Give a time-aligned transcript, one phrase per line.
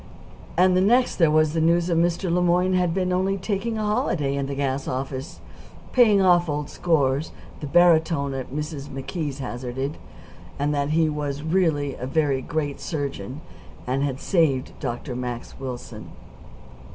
[0.57, 2.33] And the next there was the news that Mr.
[2.33, 5.41] Le Moyne had been only taking a holiday in the gas office,
[5.91, 8.89] paying off old scores, the barytone at Mrs.
[8.89, 9.99] McKee's hazarded!
[10.57, 13.41] and that he was really a very great surgeon
[13.85, 15.15] and had saved Dr.
[15.15, 16.09] Max Wilson.